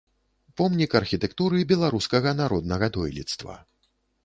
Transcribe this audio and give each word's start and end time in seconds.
Помнік 0.61 0.95
архітэктуры 0.99 1.61
беларускага 1.73 2.35
народнага 2.41 2.85
дойлідства. 2.99 3.53